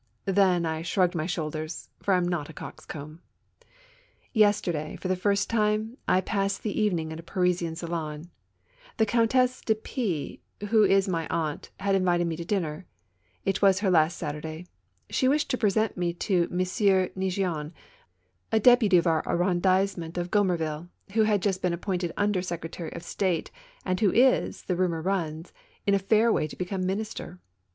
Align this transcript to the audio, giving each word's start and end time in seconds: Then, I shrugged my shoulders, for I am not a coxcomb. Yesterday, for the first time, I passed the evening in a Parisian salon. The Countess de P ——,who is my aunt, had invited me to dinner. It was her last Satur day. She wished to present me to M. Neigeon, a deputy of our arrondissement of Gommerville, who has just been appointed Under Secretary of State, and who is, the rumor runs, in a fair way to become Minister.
Then, 0.25 0.65
I 0.65 0.81
shrugged 0.81 1.13
my 1.13 1.27
shoulders, 1.27 1.89
for 2.01 2.15
I 2.15 2.17
am 2.17 2.27
not 2.27 2.49
a 2.49 2.53
coxcomb. 2.53 3.21
Yesterday, 4.33 4.95
for 4.99 5.07
the 5.07 5.15
first 5.15 5.47
time, 5.47 5.95
I 6.07 6.21
passed 6.21 6.63
the 6.63 6.81
evening 6.81 7.11
in 7.11 7.19
a 7.19 7.21
Parisian 7.21 7.75
salon. 7.75 8.31
The 8.97 9.05
Countess 9.05 9.61
de 9.63 9.75
P 9.75 10.39
——,who 10.69 10.83
is 10.83 11.07
my 11.07 11.27
aunt, 11.29 11.69
had 11.79 11.93
invited 11.93 12.25
me 12.25 12.35
to 12.37 12.43
dinner. 12.43 12.87
It 13.45 13.61
was 13.61 13.81
her 13.81 13.91
last 13.91 14.17
Satur 14.19 14.41
day. 14.41 14.65
She 15.11 15.27
wished 15.27 15.51
to 15.51 15.57
present 15.59 15.95
me 15.97 16.13
to 16.13 16.49
M. 16.51 16.57
Neigeon, 17.15 17.71
a 18.51 18.59
deputy 18.59 18.97
of 18.97 19.05
our 19.05 19.21
arrondissement 19.27 20.17
of 20.17 20.31
Gommerville, 20.31 20.89
who 21.13 21.25
has 21.25 21.41
just 21.41 21.61
been 21.61 21.73
appointed 21.73 22.11
Under 22.17 22.41
Secretary 22.41 22.91
of 22.93 23.03
State, 23.03 23.51
and 23.85 23.99
who 23.99 24.11
is, 24.11 24.63
the 24.63 24.75
rumor 24.75 25.03
runs, 25.03 25.53
in 25.85 25.93
a 25.93 25.99
fair 25.99 26.33
way 26.33 26.47
to 26.47 26.55
become 26.55 26.87
Minister. 26.87 27.37